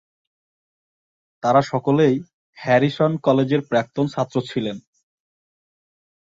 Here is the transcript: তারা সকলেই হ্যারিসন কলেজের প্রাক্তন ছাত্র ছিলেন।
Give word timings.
তারা 1.43 1.61
সকলেই 1.71 2.15
হ্যারিসন 2.57 3.11
কলেজের 3.17 3.61
প্রাক্তন 3.69 4.05
ছাত্র 4.07 4.35
ছিলেন। 4.41 4.77